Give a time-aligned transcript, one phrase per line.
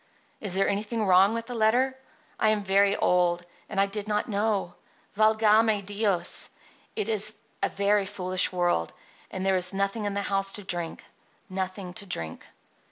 [0.39, 1.95] Is there anything wrong in the letter?
[2.39, 4.73] I am very old; and I did not know.
[5.15, 6.49] Valgame Dios!
[6.95, 8.93] it is a very foolish world;
[9.29, 11.05] and there is nothing in the house to drink—
[11.51, 12.47] nothing to drink."